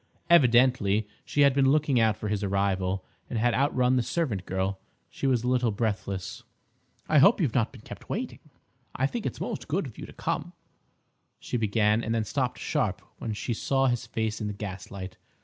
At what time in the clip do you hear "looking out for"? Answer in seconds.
1.71-2.27